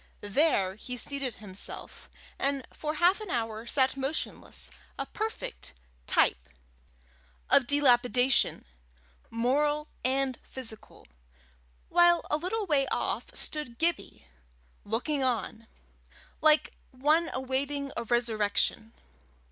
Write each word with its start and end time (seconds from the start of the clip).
There 0.33 0.73
he 0.77 0.97
seated 0.97 1.35
himself, 1.35 2.09
and 2.39 2.65
for 2.73 2.95
half 2.95 3.21
an 3.21 3.29
hour 3.29 3.67
sat 3.67 3.95
motionless, 3.95 4.71
a 4.97 5.05
perfect 5.05 5.73
type 6.07 6.49
of 7.51 7.67
dilapidation, 7.67 8.65
moral 9.29 9.89
and 10.03 10.39
physical, 10.41 11.05
while 11.89 12.25
a 12.31 12.37
little 12.37 12.65
way 12.65 12.87
off 12.87 13.25
stood 13.35 13.77
Gibbie, 13.77 14.25
looking 14.85 15.23
on, 15.23 15.67
like 16.41 16.73
one 16.89 17.29
awaiting 17.31 17.91
a 17.95 18.03
resurrection. 18.03 18.93